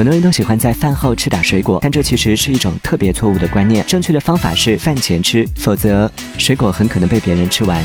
[0.00, 3.84] 很多人都喜欢在饭后吃点水果但这其实是一种特别错误的观念。
[3.86, 7.84] 正确的方法是饭前吃否则水果很可能被别人吃完。